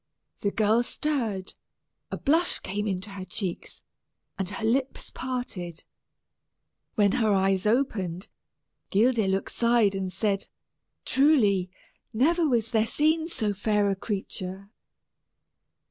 [0.39, 1.53] The girl stirred,
[2.09, 3.83] a blush came into her cheeks,
[4.35, 5.83] and her lips parted.
[6.95, 8.27] When her eyes opened,
[8.89, 10.47] Guildeluec sighed and said,
[11.05, 11.69] "Truly,
[12.13, 14.71] never was there seen so fair a creature."